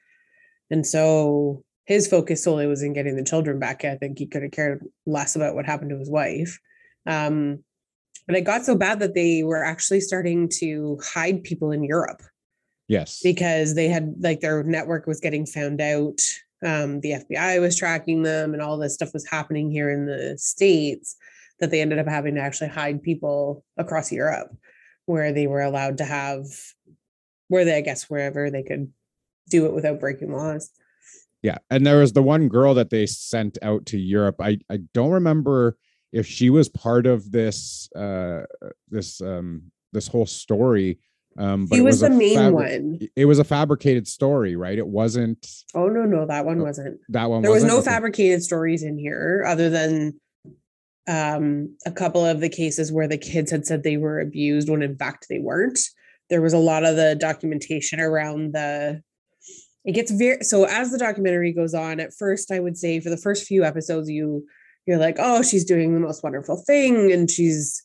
And 0.70 0.86
so 0.86 1.64
his 1.84 2.08
focus 2.08 2.44
solely 2.44 2.66
was 2.66 2.82
in 2.82 2.94
getting 2.94 3.16
the 3.16 3.24
children 3.24 3.58
back. 3.58 3.84
I 3.84 3.96
think 3.96 4.18
he 4.18 4.26
could 4.26 4.42
have 4.42 4.52
cared 4.52 4.84
less 5.04 5.36
about 5.36 5.54
what 5.54 5.66
happened 5.66 5.90
to 5.90 5.98
his 5.98 6.08
wife. 6.08 6.58
Um, 7.06 7.62
but 8.26 8.36
it 8.36 8.42
got 8.42 8.64
so 8.64 8.76
bad 8.76 9.00
that 9.00 9.14
they 9.14 9.42
were 9.42 9.64
actually 9.64 10.00
starting 10.00 10.48
to 10.60 10.98
hide 11.04 11.44
people 11.44 11.72
in 11.72 11.84
Europe. 11.84 12.22
Yes. 12.88 13.20
Because 13.22 13.74
they 13.74 13.88
had 13.88 14.14
like 14.20 14.40
their 14.40 14.62
network 14.62 15.06
was 15.06 15.20
getting 15.20 15.44
found 15.44 15.80
out. 15.80 16.20
Um, 16.64 17.00
the 17.00 17.22
FBI 17.30 17.60
was 17.60 17.76
tracking 17.76 18.22
them 18.22 18.54
and 18.54 18.62
all 18.62 18.78
this 18.78 18.94
stuff 18.94 19.12
was 19.12 19.26
happening 19.26 19.70
here 19.70 19.90
in 19.90 20.06
the 20.06 20.38
States 20.38 21.16
that 21.62 21.70
they 21.70 21.80
ended 21.80 22.00
up 22.00 22.08
having 22.08 22.34
to 22.34 22.40
actually 22.40 22.68
hide 22.68 23.02
people 23.04 23.64
across 23.78 24.10
Europe 24.10 24.48
where 25.06 25.32
they 25.32 25.46
were 25.46 25.62
allowed 25.62 25.98
to 25.98 26.04
have 26.04 26.44
where 27.46 27.64
they 27.64 27.76
I 27.76 27.80
guess 27.80 28.10
wherever 28.10 28.50
they 28.50 28.64
could 28.64 28.92
do 29.48 29.66
it 29.66 29.72
without 29.72 30.00
breaking 30.00 30.32
laws. 30.32 30.70
Yeah. 31.40 31.58
And 31.70 31.86
there 31.86 31.98
was 31.98 32.12
the 32.12 32.22
one 32.22 32.48
girl 32.48 32.74
that 32.74 32.90
they 32.90 33.06
sent 33.06 33.58
out 33.62 33.86
to 33.86 33.98
Europe. 33.98 34.36
I, 34.40 34.58
I 34.70 34.78
don't 34.92 35.10
remember 35.12 35.76
if 36.12 36.26
she 36.26 36.50
was 36.50 36.68
part 36.68 37.06
of 37.06 37.30
this 37.30 37.88
uh 37.94 38.42
this 38.90 39.20
um 39.20 39.70
this 39.92 40.08
whole 40.08 40.26
story. 40.26 40.98
Um 41.38 41.66
but 41.66 41.76
he 41.76 41.80
was, 41.80 42.00
was 42.00 42.10
the 42.10 42.10
main 42.10 42.38
fabri- 42.38 42.52
one. 42.52 42.98
It 43.14 43.26
was 43.26 43.38
a 43.38 43.44
fabricated 43.44 44.08
story, 44.08 44.56
right? 44.56 44.76
It 44.76 44.88
wasn't 44.88 45.46
Oh 45.76 45.86
no, 45.86 46.02
no, 46.02 46.26
that 46.26 46.44
one 46.44 46.60
wasn't. 46.60 46.98
That 47.10 47.30
one 47.30 47.42
there 47.42 47.52
was 47.52 47.62
no 47.62 47.82
fabricated 47.82 48.42
stories 48.42 48.82
in 48.82 48.98
here 48.98 49.44
other 49.46 49.70
than 49.70 50.18
um, 51.08 51.76
a 51.84 51.90
couple 51.90 52.24
of 52.24 52.40
the 52.40 52.48
cases 52.48 52.92
where 52.92 53.08
the 53.08 53.18
kids 53.18 53.50
had 53.50 53.66
said 53.66 53.82
they 53.82 53.96
were 53.96 54.20
abused 54.20 54.68
when 54.68 54.82
in 54.82 54.96
fact 54.96 55.26
they 55.28 55.38
weren't. 55.38 55.78
There 56.30 56.42
was 56.42 56.52
a 56.52 56.58
lot 56.58 56.84
of 56.84 56.96
the 56.96 57.16
documentation 57.18 58.00
around 58.00 58.54
the. 58.54 59.02
It 59.84 59.92
gets 59.92 60.12
very 60.12 60.44
so 60.44 60.64
as 60.64 60.92
the 60.92 60.98
documentary 60.98 61.52
goes 61.52 61.74
on. 61.74 61.98
At 61.98 62.14
first, 62.16 62.52
I 62.52 62.60
would 62.60 62.76
say 62.76 63.00
for 63.00 63.10
the 63.10 63.16
first 63.16 63.46
few 63.46 63.64
episodes, 63.64 64.08
you 64.08 64.46
you're 64.86 64.98
like, 64.98 65.16
oh, 65.18 65.42
she's 65.42 65.64
doing 65.64 65.94
the 65.94 66.00
most 66.00 66.22
wonderful 66.22 66.56
thing, 66.56 67.12
and 67.12 67.30
she's, 67.30 67.82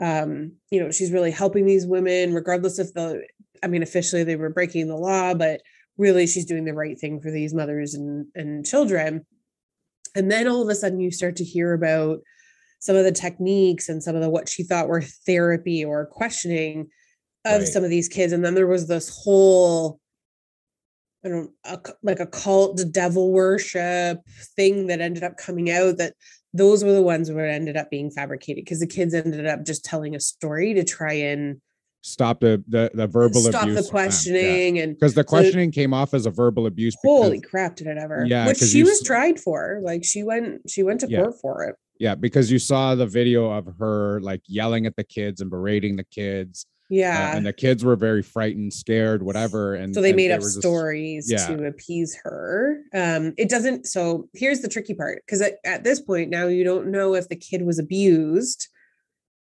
um, 0.00 0.52
you 0.70 0.80
know, 0.82 0.90
she's 0.90 1.12
really 1.12 1.30
helping 1.30 1.66
these 1.66 1.86
women, 1.86 2.34
regardless 2.34 2.78
if 2.78 2.92
the, 2.92 3.22
I 3.62 3.66
mean, 3.66 3.82
officially 3.82 4.24
they 4.24 4.36
were 4.36 4.50
breaking 4.50 4.88
the 4.88 4.96
law, 4.96 5.34
but 5.34 5.60
really 5.96 6.26
she's 6.26 6.44
doing 6.44 6.64
the 6.64 6.74
right 6.74 6.98
thing 6.98 7.20
for 7.20 7.30
these 7.30 7.54
mothers 7.54 7.94
and 7.94 8.26
and 8.34 8.64
children. 8.64 9.26
And 10.14 10.30
then 10.30 10.48
all 10.48 10.62
of 10.62 10.68
a 10.68 10.74
sudden, 10.74 11.00
you 11.00 11.10
start 11.10 11.36
to 11.36 11.44
hear 11.44 11.74
about 11.74 12.20
some 12.78 12.96
of 12.96 13.04
the 13.04 13.12
techniques 13.12 13.88
and 13.88 14.02
some 14.02 14.14
of 14.14 14.22
the 14.22 14.30
what 14.30 14.48
she 14.48 14.62
thought 14.62 14.88
were 14.88 15.02
therapy 15.02 15.84
or 15.84 16.06
questioning 16.06 16.88
of 17.44 17.60
right. 17.60 17.68
some 17.68 17.84
of 17.84 17.90
these 17.90 18.08
kids 18.08 18.32
and 18.32 18.44
then 18.44 18.54
there 18.54 18.66
was 18.66 18.88
this 18.88 19.22
whole 19.22 20.00
I 21.24 21.28
don't 21.30 21.50
a, 21.64 21.80
like 22.02 22.20
a 22.20 22.26
cult 22.26 22.80
devil 22.90 23.32
worship 23.32 24.20
thing 24.56 24.88
that 24.88 25.00
ended 25.00 25.22
up 25.22 25.36
coming 25.36 25.70
out 25.70 25.96
that 25.98 26.14
those 26.52 26.84
were 26.84 26.92
the 26.92 27.02
ones 27.02 27.30
where 27.30 27.48
it 27.48 27.52
ended 27.52 27.76
up 27.76 27.90
being 27.90 28.10
fabricated 28.10 28.64
because 28.64 28.80
the 28.80 28.86
kids 28.86 29.14
ended 29.14 29.46
up 29.46 29.64
just 29.64 29.84
telling 29.84 30.14
a 30.14 30.20
story 30.20 30.74
to 30.74 30.84
try 30.84 31.12
and 31.12 31.60
stop 32.02 32.40
the 32.40 32.62
the, 32.68 32.90
the 32.92 33.06
verbal 33.06 33.40
stop 33.40 33.62
abuse 33.62 33.86
the 33.86 33.90
questioning 33.90 34.76
yeah. 34.76 34.82
and 34.82 34.94
because 34.94 35.14
the 35.14 35.24
questioning 35.24 35.72
so, 35.72 35.74
came 35.74 35.94
off 35.94 36.12
as 36.12 36.26
a 36.26 36.30
verbal 36.30 36.66
abuse 36.66 36.94
holy 37.02 37.40
crap 37.40 37.76
did 37.76 37.86
it 37.86 37.96
ever 37.96 38.26
yeah 38.26 38.46
which 38.46 38.58
she 38.58 38.82
was 38.82 39.02
tried 39.02 39.40
for 39.40 39.80
like 39.82 40.04
she 40.04 40.22
went 40.22 40.60
she 40.68 40.82
went 40.82 41.00
to 41.00 41.08
yeah. 41.08 41.22
court 41.22 41.34
for 41.40 41.64
it 41.64 41.76
yeah 41.98 42.14
because 42.14 42.50
you 42.50 42.58
saw 42.58 42.94
the 42.94 43.06
video 43.06 43.50
of 43.50 43.66
her 43.78 44.20
like 44.20 44.42
yelling 44.46 44.86
at 44.86 44.96
the 44.96 45.04
kids 45.04 45.40
and 45.40 45.50
berating 45.50 45.96
the 45.96 46.04
kids 46.04 46.66
uh, 46.66 46.70
yeah 46.90 47.32
uh, 47.32 47.36
and 47.36 47.46
the 47.46 47.52
kids 47.52 47.84
were 47.84 47.96
very 47.96 48.22
frightened 48.22 48.72
scared 48.72 49.22
whatever 49.22 49.74
and 49.74 49.94
so 49.94 50.02
they 50.02 50.10
and 50.10 50.16
made 50.16 50.28
they 50.28 50.34
up 50.34 50.42
stories 50.42 51.28
just, 51.28 51.48
yeah. 51.48 51.56
to 51.56 51.66
appease 51.66 52.16
her 52.22 52.80
um 52.94 53.32
it 53.36 53.48
doesn't 53.48 53.86
so 53.86 54.28
here's 54.34 54.60
the 54.60 54.68
tricky 54.68 54.94
part 54.94 55.22
because 55.24 55.40
at, 55.40 55.54
at 55.64 55.84
this 55.84 56.00
point 56.00 56.30
now 56.30 56.46
you 56.46 56.64
don't 56.64 56.88
know 56.88 57.14
if 57.14 57.28
the 57.28 57.36
kid 57.36 57.62
was 57.62 57.78
abused 57.78 58.68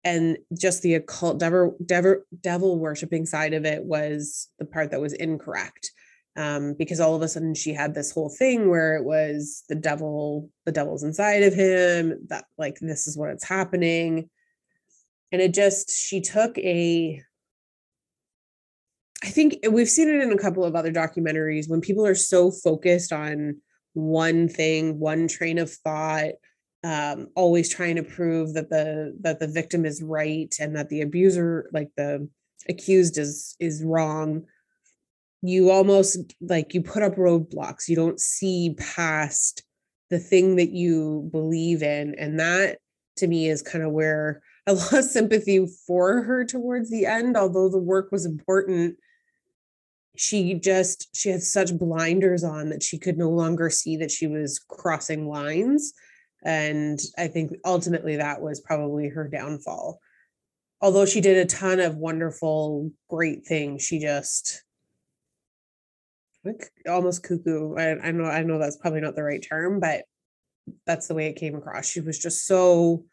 and 0.03 0.38
just 0.58 0.84
the 0.84 0.96
occult 0.96 1.39
devil 1.39 1.75
devil 1.86 2.17
devil 2.39 2.79
worshiping 2.79 3.25
side 3.25 3.53
of 3.53 3.65
it 3.65 3.84
was 3.84 4.48
the 4.60 4.65
part 4.65 4.91
that 4.91 5.01
was 5.01 5.13
incorrect 5.13 5.91
um, 6.38 6.75
because 6.77 7.00
all 7.00 7.15
of 7.15 7.24
a 7.24 7.27
sudden 7.27 7.56
she 7.56 7.74
had 7.74 7.96
this 7.96 8.12
whole 8.12 8.29
thing 8.29 8.70
where 8.70 8.96
it 8.96 9.03
was 9.03 9.63
the 9.70 9.75
devil 9.75 10.50
the 10.65 10.72
devil's 10.72 11.03
inside 11.03 11.44
of 11.44 11.53
him 11.53 12.27
that 12.29 12.46
like 12.58 12.77
this 12.79 13.08
is 13.08 13.17
what 13.17 13.32
it's 13.32 13.44
happening. 13.44 14.29
And 15.32 15.41
it 15.41 15.53
just 15.53 15.89
she 15.89 16.22
took 16.22 16.58
a 16.60 17.22
i 19.24 19.27
think 19.27 19.58
we've 19.72 19.89
seen 19.89 20.08
it 20.08 20.22
in 20.22 20.32
a 20.32 20.38
couple 20.38 20.63
of 20.63 20.75
other 20.75 20.91
documentaries 20.91 21.67
when 21.67 21.82
people 21.82 22.06
are 22.06 22.15
so 22.15 22.51
focused 22.51 23.12
on 23.12 23.58
one 23.94 24.48
thing 24.48 25.00
one 25.00 25.27
train 25.27 25.58
of 25.58 25.72
thought 25.72 26.34
um, 26.84 27.27
always 27.36 27.67
trying 27.67 27.96
to 27.96 28.03
prove 28.03 28.53
that 28.53 28.70
the 28.70 29.17
that 29.22 29.39
the 29.39 29.48
victim 29.48 29.86
is 29.86 30.03
right 30.03 30.56
and 30.60 30.75
that 30.75 30.89
the 30.89 31.01
abuser 31.01 31.67
like 31.74 31.89
the 31.98 32.29
accused 32.70 33.17
is 33.17 33.56
is 33.60 33.84
wrong 33.84 34.44
you 35.48 35.72
almost 35.72 36.34
like 36.42 36.74
you 36.74 36.82
put 36.82 37.04
up 37.04 37.16
roadblocks 37.16 37.88
you 37.88 37.96
don't 37.96 38.20
see 38.20 38.75
past 38.77 39.63
the 40.10 40.20
thing 40.20 40.56
that 40.56 40.72
you 40.72 41.30
believe 41.32 41.84
in 41.84 42.16
and 42.18 42.39
that 42.39 42.77
to 43.16 43.27
me 43.27 43.48
is 43.48 43.62
kind 43.62 43.84
of 43.84 43.92
where 43.92 44.42
i 44.68 44.72
lost 44.94 45.12
sympathy 45.12 45.66
for 45.86 46.22
her 46.24 46.44
towards 46.46 46.89
the 46.89 47.06
end 47.06 47.36
although 47.36 47.70
the 47.70 47.77
work 47.77 48.12
was 48.12 48.25
important 48.25 48.96
she 50.16 50.56
just 50.56 51.16
she 51.16 51.30
had 51.30 51.44
such 51.44 51.77
blinders 51.77 52.44
on 52.44 52.70
that 52.70 52.82
she 52.82 52.98
could 52.98 53.18
no 53.18 53.30
longer 53.30 53.70
see 53.70 53.98
that 53.98 54.10
she 54.12 54.25
was 54.25 54.60
crossing 54.68 55.27
lines 55.27 55.94
and 56.44 57.00
I 57.18 57.27
think 57.27 57.51
ultimately 57.66 58.18
that 58.18 58.42
was 58.42 58.60
probably 58.60 59.10
her 59.10 59.27
downfall. 59.27 60.00
Although 60.82 61.06
she 61.06 61.22
did 61.22 61.38
a 61.38 61.46
ton 61.46 61.80
of 61.80 61.98
wonderful, 61.98 62.92
great 63.10 63.46
things, 63.46 63.84
she 63.84 64.00
just 64.00 64.63
almost 66.88 67.24
cuckoo. 67.24 67.75
I, 67.75 68.08
I 68.08 68.12
know 68.12 68.25
I 68.25 68.44
know 68.44 68.60
that's 68.60 68.77
probably 68.77 69.01
not 69.01 69.16
the 69.16 69.24
right 69.24 69.46
term, 69.48 69.80
but 69.80 70.04
that's 70.86 71.08
the 71.08 71.16
way 71.16 71.27
it 71.27 71.38
came 71.38 71.56
across. 71.56 71.88
She 71.88 72.01
was 72.01 72.20
just 72.20 72.46
so 72.46 73.06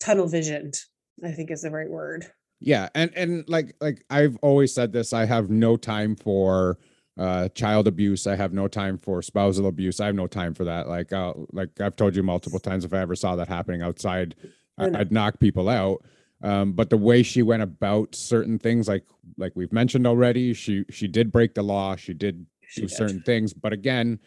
tunnel 0.00 0.28
visioned, 0.28 0.80
I 1.24 1.32
think 1.32 1.50
is 1.50 1.62
the 1.62 1.70
right 1.70 1.90
word. 1.90 2.26
Yeah. 2.60 2.88
And 2.94 3.10
and 3.16 3.44
like 3.48 3.74
like 3.80 4.04
I've 4.10 4.36
always 4.42 4.74
said 4.74 4.92
this, 4.92 5.12
I 5.12 5.26
have 5.26 5.50
no 5.50 5.76
time 5.76 6.16
for 6.16 6.78
uh, 7.18 7.48
child 7.50 7.86
abuse. 7.86 8.26
I 8.26 8.36
have 8.36 8.52
no 8.52 8.66
time 8.66 8.98
for 8.98 9.22
spousal 9.22 9.66
abuse. 9.66 10.00
I 10.00 10.06
have 10.06 10.14
no 10.14 10.26
time 10.26 10.54
for 10.54 10.64
that. 10.64 10.88
Like, 10.88 11.12
uh, 11.12 11.34
like 11.52 11.80
I've 11.80 11.96
told 11.96 12.16
you 12.16 12.22
multiple 12.22 12.58
times, 12.58 12.84
if 12.84 12.94
I 12.94 13.00
ever 13.00 13.14
saw 13.14 13.36
that 13.36 13.48
happening 13.48 13.82
outside, 13.82 14.34
I, 14.78 14.88
would 14.88 15.12
knock 15.12 15.38
people 15.38 15.68
out. 15.68 16.02
Um, 16.42 16.72
but 16.72 16.90
the 16.90 16.96
way 16.96 17.22
she 17.22 17.42
went 17.42 17.62
about 17.62 18.14
certain 18.14 18.58
things, 18.58 18.88
like 18.88 19.04
like 19.36 19.52
we've 19.54 19.72
mentioned 19.72 20.06
already, 20.06 20.54
she 20.54 20.84
she 20.90 21.06
did 21.06 21.30
break 21.32 21.54
the 21.54 21.62
law. 21.62 21.96
She 21.96 22.14
did 22.14 22.46
do 22.76 22.88
certain 22.88 23.22
things. 23.22 23.52
But 23.52 23.72
again, 23.72 24.20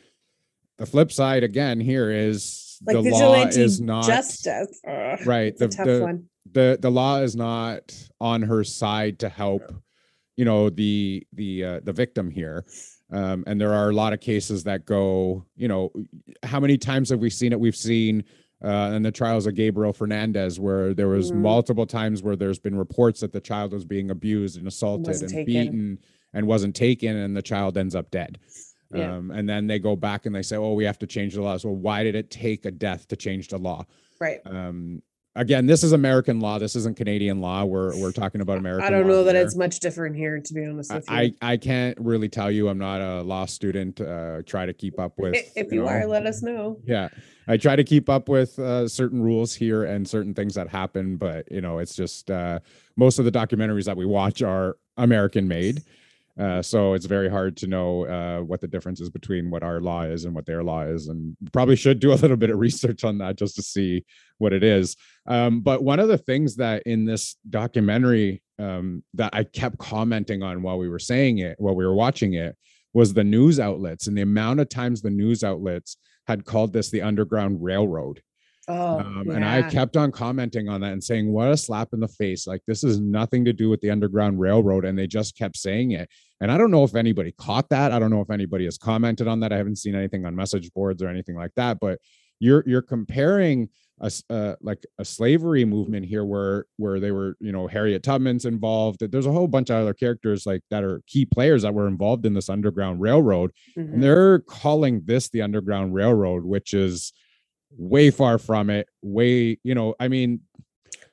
the 0.78 0.86
flip 0.86 1.12
side 1.12 1.44
again 1.44 1.80
here 1.80 2.12
is 2.12 2.78
like 2.86 3.02
the 3.02 3.10
law 3.10 3.46
is 3.46 3.82
not 3.82 4.06
justice. 4.06 4.80
Ugh, 4.88 5.20
right. 5.26 5.58
The, 5.58 5.68
the, 5.68 6.24
the 6.52 6.78
the 6.82 6.92
law 6.92 7.20
is 7.20 7.36
not 7.36 7.94
on 8.20 8.42
her 8.44 8.64
side 8.64 9.20
to 9.20 9.30
help 9.30 9.74
you 10.36 10.46
know 10.46 10.70
the 10.70 11.26
the 11.34 11.64
uh, 11.64 11.80
the 11.84 11.94
victim 11.94 12.30
here 12.30 12.66
um, 13.12 13.44
and 13.48 13.60
there 13.60 13.74
are 13.74 13.90
a 13.90 13.94
lot 13.94 14.14
of 14.14 14.20
cases 14.20 14.64
that 14.64 14.86
go 14.86 15.46
you 15.56 15.68
know 15.68 15.92
how 16.44 16.60
many 16.60 16.78
times 16.78 17.10
have 17.10 17.20
we 17.20 17.30
seen 17.30 17.52
it 17.54 17.60
we've 17.60 17.76
seen 17.76 18.24
uh, 18.64 18.92
in 18.94 19.04
the 19.04 19.12
trials 19.12 19.46
of 19.46 19.56
Gabriel 19.56 19.94
Fernandez 19.94 20.60
where 20.60 20.94
there 20.94 21.08
was 21.08 21.32
mm-hmm. 21.32 21.42
multiple 21.42 21.86
times 21.86 22.24
where 22.24 22.36
there's 22.36 22.60
been 22.60 22.78
reports 22.78 23.20
that 23.22 23.34
the 23.34 23.42
child 23.42 23.74
was 23.74 23.86
being 23.86 24.10
abused 24.10 24.58
and 24.58 24.68
assaulted 24.68 25.22
and 25.22 25.30
taken. 25.30 25.46
beaten 25.46 26.00
and 26.34 26.48
wasn't 26.48 26.76
taken 26.76 27.16
and 27.16 27.36
the 27.36 27.42
child 27.42 27.78
ends 27.78 27.96
up 27.96 28.10
dead 28.12 28.40
yeah. 28.94 29.16
um, 29.16 29.32
and 29.32 29.48
then 29.48 29.68
they 29.68 29.80
go 29.80 29.96
back 29.96 30.26
and 30.26 30.36
they 30.36 30.42
say 30.42 30.56
oh 30.56 30.74
we 30.74 30.84
have 30.84 31.00
to 31.00 31.08
change 31.08 31.34
the 31.34 31.42
laws 31.42 31.66
well 31.66 31.76
why 31.76 32.04
did 32.04 32.16
it 32.16 32.30
take 32.30 32.66
a 32.66 32.72
death 32.72 33.08
to 33.08 33.16
change 33.16 33.50
the 33.50 33.58
law 33.58 33.86
right 34.20 34.40
um, 34.46 35.02
again, 35.36 35.66
this 35.66 35.84
is 35.84 35.92
American 35.92 36.40
law. 36.40 36.60
This 36.60 36.76
isn't 36.76 36.98
Canadian 36.98 37.42
law. 37.42 37.66
We're 37.66 37.98
we're 38.00 38.12
talking 38.12 38.42
about 38.42 38.58
American. 38.58 38.86
I 38.86 38.90
don't 38.90 39.08
know 39.08 39.24
that 39.24 39.36
it's 39.36 39.56
much 39.56 39.80
different 39.80 40.16
here, 40.16 40.40
to 40.40 40.54
be 40.54 40.66
honest 40.66 40.94
with 40.94 41.10
you. 41.10 41.16
I 41.16 41.34
I 41.42 41.58
can't 41.58 41.98
really 42.00 42.30
tell 42.30 42.52
you. 42.52 42.70
I'm 42.70 42.78
not 42.78 43.02
a 43.02 43.22
law 43.22 43.46
student. 43.46 44.00
Uh, 44.00 44.42
try 44.46 44.66
to 44.66 44.74
keep 44.74 45.00
up 45.00 45.14
with. 45.18 45.36
If 45.56 45.72
you, 45.72 45.80
you 45.80 45.86
know, 45.86 45.90
are, 45.90 46.06
let 46.06 46.26
us 46.26 46.42
know. 46.42 46.80
Yeah, 46.86 47.10
I 47.48 47.58
try 47.58 47.76
to 47.76 47.84
keep 47.84 48.10
up 48.10 48.30
with 48.30 48.58
uh, 48.60 48.88
certain 48.88 49.22
rules 49.22 49.56
here 49.56 49.84
and 49.84 50.08
certain 50.08 50.34
things 50.34 50.56
that 50.56 50.70
happen, 50.70 51.18
but 51.18 51.52
you 51.52 51.62
know, 51.62 51.80
it's 51.80 51.96
just 51.96 52.30
uh, 52.30 52.60
most 52.96 53.20
of 53.20 53.26
the 53.26 53.32
documentaries 53.32 53.86
that 53.86 53.98
we 53.98 54.06
watch 54.06 54.42
are 54.42 54.78
American 54.98 55.48
made. 55.48 55.84
Uh, 56.40 56.62
so 56.62 56.94
it's 56.94 57.06
very 57.06 57.30
hard 57.30 57.56
to 57.56 57.68
know 57.68 58.08
uh, 58.08 58.40
what 58.40 58.60
the 58.60 58.68
difference 58.68 59.00
is 59.00 59.10
between 59.10 59.52
what 59.52 59.62
our 59.62 59.80
law 59.80 60.02
is 60.02 60.26
and 60.26 60.34
what 60.34 60.46
their 60.46 60.64
law 60.64 60.82
is, 60.82 61.08
and 61.08 61.38
probably 61.52 61.76
should 61.76 62.00
do 62.00 62.12
a 62.12 62.16
little 62.24 62.38
bit 62.38 62.50
of 62.50 62.58
research 62.58 63.04
on 63.04 63.20
that 63.20 63.38
just 63.38 63.56
to 63.56 63.62
see 63.62 64.04
what 64.40 64.54
it 64.54 64.64
is. 64.64 64.96
Um, 65.28 65.62
but 65.62 65.84
one 65.84 66.00
of 66.00 66.08
the 66.08 66.18
things 66.18 66.56
that 66.56 66.84
in 66.86 67.06
this 67.06 67.36
documentary 67.50 68.42
um, 68.60 69.04
that 69.14 69.34
I 69.34 69.44
kept 69.44 69.78
commenting 69.78 70.42
on 70.42 70.64
while 70.64 70.78
we 70.78 70.90
were 70.90 71.00
saying 71.00 71.40
it, 71.40 71.56
while 71.60 71.76
we 71.76 71.86
were 71.86 71.96
watching 71.96 72.34
it, 72.34 72.56
was 72.94 73.14
the 73.14 73.24
news 73.24 73.60
outlets 73.60 74.08
and 74.08 74.18
the 74.18 74.22
amount 74.22 74.60
of 74.60 74.70
times 74.70 75.02
the 75.02 75.10
news 75.10 75.44
outlets 75.44 75.98
had 76.28 76.46
called 76.46 76.74
this 76.74 76.90
the 76.90 77.02
Underground 77.02 77.64
Railroad. 77.64 78.22
Oh, 78.68 79.00
um, 79.00 79.24
yeah. 79.28 79.34
and 79.34 79.46
I 79.46 79.64
kept 79.64 79.98
on 79.98 80.12
commenting 80.12 80.70
on 80.70 80.82
that 80.82 80.94
and 80.94 81.04
saying, 81.04 81.32
"What 81.32 81.50
a 81.50 81.58
slap 81.58 81.90
in 81.92 82.00
the 82.00 82.08
face! 82.08 82.48
Like 82.48 82.62
this 82.66 82.84
is 82.84 83.00
nothing 83.00 83.44
to 83.46 83.54
do 83.54 83.70
with 83.70 83.82
the 83.82 83.90
Underground 83.90 84.40
Railroad." 84.40 84.86
And 84.86 84.98
they 84.98 85.08
just 85.08 85.38
kept 85.38 85.58
saying 85.58 85.92
it. 85.92 86.10
And 86.40 86.52
I 86.52 86.58
don't 86.58 86.72
know 86.72 86.84
if 86.84 86.96
anybody 86.96 87.34
caught 87.38 87.70
that. 87.70 87.92
I 87.92 88.00
don't 88.00 88.10
know 88.10 88.22
if 88.22 88.30
anybody 88.30 88.66
has 88.66 88.78
commented 88.78 89.28
on 89.28 89.42
that. 89.42 89.52
I 89.52 89.58
haven't 89.58 89.78
seen 89.78 89.96
anything 89.96 90.26
on 90.26 90.36
message 90.36 90.72
boards 90.74 91.04
or 91.04 91.10
anything 91.10 91.36
like 91.36 91.52
that. 91.56 91.80
But 91.82 92.00
you're 92.40 92.64
you're 92.66 92.82
comparing 92.82 93.70
a 94.00 94.12
uh, 94.30 94.56
like 94.62 94.84
a 94.98 95.06
slavery 95.06 95.66
movement 95.66 96.06
here, 96.06 96.26
where 96.26 96.66
where 96.78 97.00
they 97.00 97.12
were, 97.12 97.36
you 97.40 97.52
know, 97.52 97.68
Harriet 97.68 98.04
Tubman's 98.04 98.46
involved. 98.46 99.00
There's 99.00 99.26
a 99.26 99.32
whole 99.32 99.48
bunch 99.48 99.70
of 99.70 99.78
other 99.78 99.94
characters 99.94 100.46
like 100.46 100.62
that 100.70 100.84
are 100.84 101.02
key 101.08 101.26
players 101.26 101.62
that 101.64 101.74
were 101.74 101.88
involved 101.88 102.26
in 102.26 102.34
this 102.34 102.50
Underground 102.50 103.02
Railroad, 103.02 103.52
mm-hmm. 103.78 103.94
and 103.94 104.04
they're 104.04 104.40
calling 104.40 105.02
this 105.06 105.30
the 105.30 105.42
Underground 105.42 105.94
Railroad, 105.94 106.44
which 106.44 106.74
is 106.74 107.14
way 107.78 108.12
far 108.12 108.38
from 108.38 108.70
it. 108.70 108.88
Way, 109.02 109.60
you 109.64 109.76
know, 109.76 109.96
I 110.00 110.08
mean, 110.08 110.42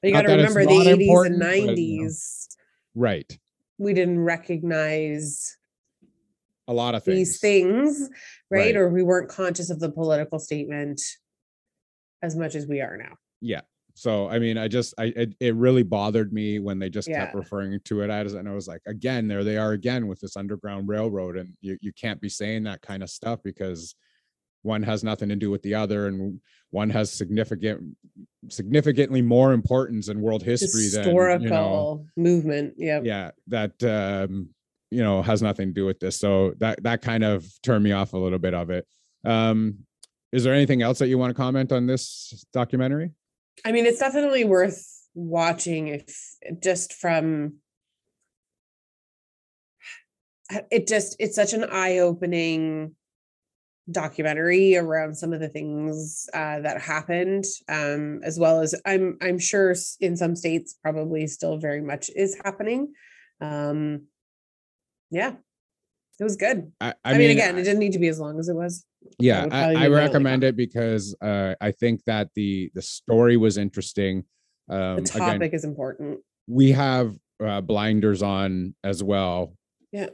you 0.02 0.12
got 0.12 0.22
to 0.22 0.32
remember 0.32 0.64
the 0.64 0.70
80s 0.70 1.26
and 1.26 1.42
90s. 1.42 1.66
But, 1.66 1.78
you 1.78 2.04
know, 2.04 2.10
right. 2.94 3.38
We 3.78 3.94
didn't 3.94 4.20
recognize 4.20 5.56
a 6.68 6.72
lot 6.72 6.94
of 6.94 7.02
things. 7.02 7.16
these 7.16 7.40
things, 7.40 8.08
right? 8.50 8.66
right? 8.66 8.76
Or 8.76 8.88
we 8.88 9.02
weren't 9.02 9.28
conscious 9.28 9.70
of 9.70 9.80
the 9.80 9.90
political 9.90 10.38
statement 10.38 11.00
as 12.22 12.36
much 12.36 12.54
as 12.54 12.66
we 12.66 12.80
are 12.80 12.96
now. 12.96 13.16
Yeah. 13.40 13.62
So 13.94 14.28
I 14.28 14.38
mean, 14.38 14.56
I 14.56 14.68
just 14.68 14.94
I 14.98 15.12
it, 15.16 15.34
it 15.40 15.54
really 15.56 15.82
bothered 15.82 16.32
me 16.32 16.58
when 16.58 16.78
they 16.78 16.88
just 16.88 17.08
yeah. 17.08 17.24
kept 17.24 17.34
referring 17.34 17.78
to 17.84 18.00
it 18.02 18.10
as 18.10 18.34
and 18.34 18.48
I 18.48 18.54
was 18.54 18.68
like, 18.68 18.80
again, 18.86 19.28
there 19.28 19.44
they 19.44 19.58
are 19.58 19.72
again 19.72 20.06
with 20.06 20.20
this 20.20 20.36
underground 20.36 20.88
railroad, 20.88 21.36
and 21.36 21.52
you 21.60 21.76
you 21.80 21.92
can't 21.92 22.20
be 22.20 22.28
saying 22.28 22.62
that 22.64 22.82
kind 22.82 23.02
of 23.02 23.10
stuff 23.10 23.40
because 23.42 23.94
one 24.62 24.82
has 24.82 25.02
nothing 25.02 25.28
to 25.28 25.36
do 25.36 25.50
with 25.50 25.62
the 25.62 25.74
other 25.74 26.06
and 26.06 26.40
one 26.70 26.90
has 26.90 27.12
significant 27.12 27.96
significantly 28.48 29.22
more 29.22 29.52
importance 29.52 30.08
in 30.08 30.20
world 30.20 30.42
history 30.42 30.84
historical 30.84 31.28
than 31.28 31.42
you 31.42 31.50
know, 31.50 32.06
movement 32.16 32.74
yeah 32.76 33.00
yeah 33.02 33.30
that 33.46 33.72
um 33.82 34.48
you 34.90 35.02
know 35.02 35.22
has 35.22 35.42
nothing 35.42 35.68
to 35.68 35.74
do 35.74 35.86
with 35.86 36.00
this 36.00 36.18
so 36.18 36.52
that 36.58 36.82
that 36.82 37.02
kind 37.02 37.24
of 37.24 37.46
turned 37.62 37.84
me 37.84 37.92
off 37.92 38.12
a 38.12 38.18
little 38.18 38.38
bit 38.38 38.54
of 38.54 38.70
it. 38.70 38.86
Um 39.24 39.78
is 40.32 40.44
there 40.44 40.54
anything 40.54 40.80
else 40.80 40.98
that 41.00 41.08
you 41.08 41.18
want 41.18 41.30
to 41.30 41.34
comment 41.34 41.72
on 41.72 41.86
this 41.86 42.44
documentary? 42.52 43.10
I 43.64 43.72
mean 43.72 43.86
it's 43.86 43.98
definitely 43.98 44.44
worth 44.44 44.86
watching 45.14 45.88
if 45.88 46.36
just 46.62 46.94
from 46.94 47.54
it 50.70 50.86
just 50.86 51.16
it's 51.18 51.36
such 51.36 51.52
an 51.52 51.64
eye-opening 51.64 52.94
documentary 53.90 54.76
around 54.76 55.16
some 55.16 55.32
of 55.32 55.40
the 55.40 55.48
things 55.48 56.28
uh, 56.34 56.60
that 56.60 56.80
happened, 56.80 57.44
um, 57.68 58.20
as 58.24 58.38
well 58.38 58.60
as 58.60 58.74
I'm 58.84 59.16
I'm 59.20 59.38
sure 59.38 59.74
in 60.00 60.16
some 60.16 60.36
states 60.36 60.76
probably 60.82 61.26
still 61.26 61.58
very 61.58 61.80
much 61.80 62.10
is 62.14 62.36
happening. 62.44 62.92
Um, 63.40 64.06
yeah, 65.10 65.32
it 66.18 66.24
was 66.24 66.36
good. 66.36 66.72
I, 66.80 66.88
I, 66.88 66.94
I 67.04 67.10
mean, 67.12 67.18
mean, 67.20 67.30
again, 67.32 67.58
it 67.58 67.64
didn't 67.64 67.80
need 67.80 67.92
to 67.92 67.98
be 67.98 68.08
as 68.08 68.20
long 68.20 68.38
as 68.38 68.48
it 68.48 68.54
was. 68.54 68.84
Yeah, 69.18 69.46
I, 69.50 69.84
I 69.84 69.88
recommend 69.88 70.44
it 70.44 70.56
because 70.56 71.14
uh, 71.22 71.54
I 71.60 71.72
think 71.72 72.04
that 72.04 72.28
the 72.34 72.70
the 72.74 72.82
story 72.82 73.36
was 73.36 73.58
interesting. 73.58 74.24
Um, 74.68 74.96
the 74.96 75.02
topic 75.02 75.36
again, 75.36 75.54
is 75.54 75.64
important. 75.64 76.20
We 76.46 76.72
have 76.72 77.16
uh, 77.42 77.60
blinders 77.60 78.22
on 78.22 78.74
as 78.84 79.02
well. 79.02 79.54
Yeah 79.92 80.10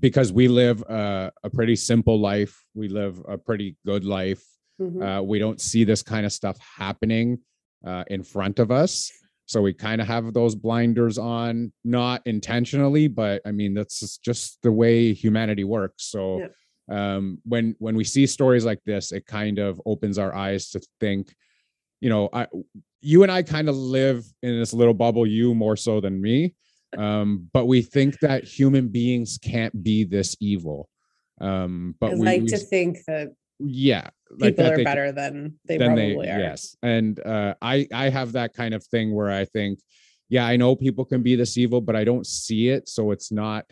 because 0.00 0.32
we 0.32 0.48
live 0.48 0.82
a, 0.82 1.30
a 1.44 1.50
pretty 1.50 1.76
simple 1.76 2.18
life. 2.18 2.64
We 2.74 2.88
live 2.88 3.22
a 3.28 3.38
pretty 3.38 3.76
good 3.86 4.04
life. 4.04 4.42
Mm-hmm. 4.80 5.02
Uh, 5.02 5.22
we 5.22 5.38
don't 5.38 5.60
see 5.60 5.84
this 5.84 6.02
kind 6.02 6.24
of 6.24 6.32
stuff 6.32 6.58
happening 6.58 7.38
uh, 7.86 8.04
in 8.08 8.22
front 8.22 8.58
of 8.58 8.70
us. 8.70 9.12
so 9.50 9.60
we 9.60 9.74
kind 9.74 10.00
of 10.00 10.06
have 10.06 10.32
those 10.32 10.54
blinders 10.54 11.18
on 11.18 11.72
not 11.82 12.22
intentionally 12.24 13.08
but 13.08 13.42
i 13.44 13.50
mean 13.50 13.74
that's 13.74 14.18
just 14.18 14.58
the 14.62 14.70
way 14.70 15.12
humanity 15.12 15.64
works 15.64 16.04
so 16.04 16.38
yeah. 16.38 17.14
um 17.16 17.38
when 17.44 17.74
when 17.80 17.96
we 17.96 18.04
see 18.04 18.26
stories 18.26 18.64
like 18.64 18.82
this 18.84 19.10
it 19.10 19.26
kind 19.26 19.58
of 19.58 19.80
opens 19.84 20.18
our 20.18 20.32
eyes 20.34 20.70
to 20.70 20.80
think 21.00 21.34
you 22.00 22.08
know 22.08 22.28
i 22.32 22.46
you 23.00 23.24
and 23.24 23.32
i 23.32 23.42
kind 23.42 23.68
of 23.68 23.76
live 23.76 24.24
in 24.42 24.56
this 24.58 24.72
little 24.72 24.94
bubble 24.94 25.26
you 25.26 25.52
more 25.52 25.76
so 25.76 26.00
than 26.00 26.22
me 26.22 26.54
um 26.98 27.48
but 27.52 27.66
we 27.66 27.82
think 27.82 28.18
that 28.20 28.44
human 28.44 28.88
beings 28.88 29.38
can't 29.42 29.82
be 29.82 30.04
this 30.04 30.36
evil. 30.40 30.88
Um 31.40 31.94
but 32.00 32.12
I 32.12 32.14
we 32.14 32.20
like 32.20 32.42
we, 32.42 32.48
to 32.48 32.58
think 32.58 32.98
that 33.06 33.32
yeah 33.58 34.08
like 34.38 34.56
people 34.56 34.72
are 34.72 34.76
they, 34.76 34.84
better 34.84 35.12
than 35.12 35.58
they 35.66 35.76
than 35.76 35.88
probably 35.88 36.26
they, 36.26 36.30
are. 36.30 36.38
Yes 36.38 36.76
and 36.82 37.20
uh 37.26 37.54
i 37.60 37.86
i 37.92 38.08
have 38.08 38.32
that 38.32 38.54
kind 38.54 38.72
of 38.72 38.82
thing 38.84 39.14
where 39.14 39.30
i 39.30 39.44
think 39.44 39.80
yeah 40.30 40.46
i 40.46 40.56
know 40.56 40.74
people 40.74 41.04
can 41.04 41.22
be 41.22 41.36
this 41.36 41.58
evil 41.58 41.82
but 41.82 41.94
i 41.94 42.02
don't 42.02 42.26
see 42.26 42.70
it 42.70 42.88
so 42.88 43.10
it's 43.10 43.30
not 43.30 43.66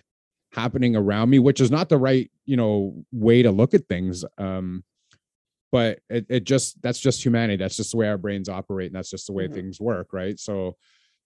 happening 0.52 0.94
around 0.94 1.30
me 1.30 1.38
which 1.38 1.58
is 1.58 1.70
not 1.70 1.88
the 1.88 1.96
right 1.96 2.30
you 2.44 2.56
know 2.56 3.02
way 3.12 3.40
to 3.40 3.50
look 3.50 3.72
at 3.72 3.86
things 3.86 4.26
um 4.36 4.84
but 5.70 6.00
it, 6.08 6.26
it 6.28 6.44
just 6.44 6.80
that's 6.82 6.98
just 6.98 7.24
humanity 7.24 7.56
that's 7.56 7.76
just 7.76 7.92
the 7.92 7.96
way 7.96 8.08
our 8.08 8.18
brains 8.18 8.48
operate 8.48 8.86
and 8.86 8.96
that's 8.96 9.10
just 9.10 9.26
the 9.26 9.32
way 9.32 9.44
mm-hmm. 9.44 9.54
things 9.54 9.80
work 9.80 10.12
right? 10.12 10.38
So 10.38 10.76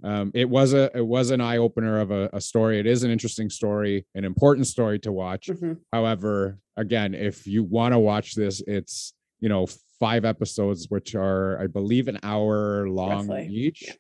um, 0.05 0.33
it 0.35 0.49
was 0.49 0.73
a 0.73 0.91
it 0.97 1.07
was 1.07 1.31
an 1.31 1.41
eye 1.41 1.59
opener 1.59 2.01
of 2.01 2.11
a, 2.11 2.29
a, 2.33 2.41
story. 2.41 2.81
It 2.81 2.87
is 2.87 3.05
an 3.05 3.11
interesting 3.11 3.49
story, 3.49 4.05
an 4.15 4.25
important 4.25 4.67
story 4.67 4.99
to 5.01 5.13
watch. 5.13 5.47
Mm-hmm. 5.47 5.75
However, 5.93 6.59
again, 6.77 7.15
if 7.15 7.47
you 7.47 7.63
want 7.63 7.93
to 7.93 7.99
watch 7.99 8.35
this, 8.35 8.63
it's 8.67 9.15
you 9.41 9.49
know 9.49 9.67
five 10.01 10.25
episodes, 10.25 10.87
which 10.89 11.15
are 11.15 11.61
I 11.61 11.69
believe 11.69 12.09
an 12.09 12.19
hour 12.23 12.89
long 12.89 13.29
Roughly. 13.29 13.49
each. 13.49 13.85
Yeah. 13.87 13.95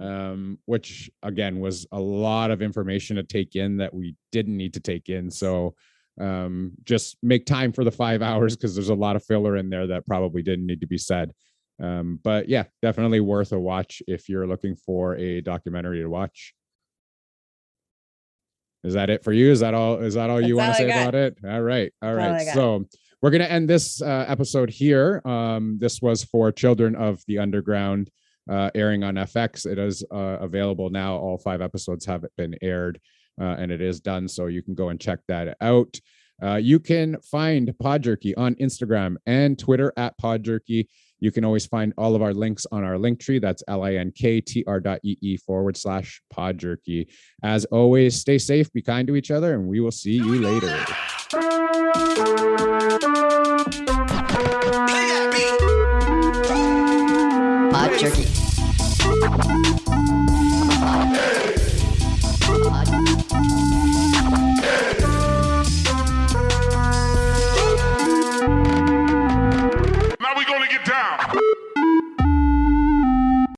Um, 0.00 0.60
which 0.66 1.10
again 1.24 1.58
was 1.58 1.84
a 1.90 1.98
lot 1.98 2.52
of 2.52 2.62
information 2.62 3.16
to 3.16 3.24
take 3.24 3.56
in 3.56 3.78
that 3.78 3.92
we 3.92 4.14
didn't 4.30 4.56
need 4.56 4.74
to 4.74 4.80
take 4.80 5.08
in. 5.08 5.28
So 5.28 5.74
um, 6.20 6.72
just 6.84 7.16
make 7.22 7.46
time 7.46 7.72
for 7.72 7.84
the 7.84 7.90
five 7.90 8.22
hours 8.22 8.54
because 8.54 8.74
there's 8.74 8.90
a 8.90 8.94
lot 8.94 9.16
of 9.16 9.24
filler 9.24 9.56
in 9.56 9.70
there 9.70 9.88
that 9.88 10.06
probably 10.06 10.42
didn't 10.42 10.66
need 10.66 10.82
to 10.82 10.86
be 10.86 10.98
said. 10.98 11.32
Um, 11.80 12.18
but 12.22 12.48
yeah, 12.48 12.64
definitely 12.82 13.20
worth 13.20 13.52
a 13.52 13.58
watch 13.58 14.02
if 14.06 14.28
you're 14.28 14.46
looking 14.46 14.76
for 14.76 15.16
a 15.16 15.40
documentary 15.40 16.02
to 16.02 16.08
watch. 16.08 16.54
Is 18.84 18.94
that 18.94 19.10
it 19.10 19.24
for 19.24 19.32
you? 19.32 19.50
Is 19.50 19.60
that 19.60 19.74
all? 19.74 19.98
Is 19.98 20.14
that 20.14 20.30
all 20.30 20.36
That's 20.36 20.48
you 20.48 20.56
want 20.56 20.72
to 20.72 20.78
say 20.78 20.90
about 20.90 21.14
it? 21.14 21.38
All 21.44 21.60
right, 21.60 21.92
all 22.02 22.14
right. 22.14 22.46
All 22.48 22.54
so 22.54 22.84
we're 23.20 23.30
gonna 23.30 23.44
end 23.44 23.68
this 23.68 24.00
uh, 24.00 24.24
episode 24.28 24.70
here. 24.70 25.20
Um, 25.24 25.78
this 25.80 26.00
was 26.00 26.24
for 26.24 26.52
Children 26.52 26.94
of 26.94 27.20
the 27.26 27.38
Underground, 27.38 28.10
uh, 28.48 28.70
airing 28.74 29.02
on 29.02 29.16
FX. 29.16 29.66
It 29.66 29.78
is 29.78 30.04
uh, 30.12 30.38
available 30.40 30.90
now. 30.90 31.16
All 31.16 31.38
five 31.38 31.60
episodes 31.60 32.06
have 32.06 32.24
been 32.36 32.54
aired, 32.62 33.00
uh, 33.40 33.56
and 33.58 33.72
it 33.72 33.80
is 33.80 34.00
done. 34.00 34.28
So 34.28 34.46
you 34.46 34.62
can 34.62 34.74
go 34.74 34.90
and 34.90 35.00
check 35.00 35.20
that 35.26 35.56
out. 35.60 35.98
Uh, 36.42 36.56
you 36.56 36.78
can 36.78 37.16
find 37.20 37.76
Pod 37.78 38.02
Jerky 38.02 38.34
on 38.36 38.54
Instagram 38.56 39.16
and 39.26 39.58
Twitter 39.58 39.92
at 39.96 40.16
Pod 40.18 40.42
Jerky. 40.42 40.88
You 41.20 41.32
can 41.32 41.44
always 41.44 41.66
find 41.66 41.92
all 41.98 42.14
of 42.14 42.22
our 42.22 42.32
links 42.32 42.66
on 42.70 42.84
our 42.84 42.96
link 42.98 43.20
tree. 43.20 43.38
That's 43.38 43.62
L-I-N-K-T-R 43.66 44.80
dot 44.80 45.00
E-E 45.02 45.36
forward 45.38 45.76
slash 45.76 46.22
pod 46.30 46.58
jerky. 46.58 47.08
As 47.42 47.64
always, 47.66 48.20
stay 48.20 48.38
safe, 48.38 48.72
be 48.72 48.82
kind 48.82 49.08
to 49.08 49.16
each 49.16 49.30
other, 49.30 49.54
and 49.54 49.66
we 49.66 49.80
will 49.80 49.90
see 49.90 50.12
you 50.12 50.36
later. 50.36 50.84